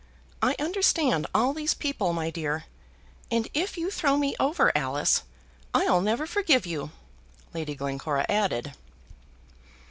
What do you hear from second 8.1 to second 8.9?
added.